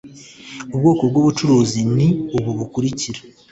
Ubwoko 0.73 1.01
bw 1.09 1.15
ubucuruzi 1.21 1.79
ni 1.95 2.07
ubu 2.37 2.51
bukurikira. 2.57 3.19